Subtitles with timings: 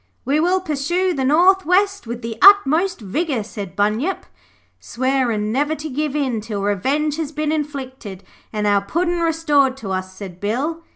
[0.25, 4.25] 'We will pursue to the north west with the utmost vigour,' said Bunyip.
[4.79, 9.91] 'Swearin' never to give in till revenge has been inflicted and our Puddin' restored to
[9.91, 10.81] us,' said Bill.